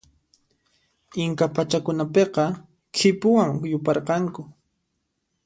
[1.23, 2.43] Inca pachakunapiqa
[2.95, 4.41] khipuwan yuparqanku.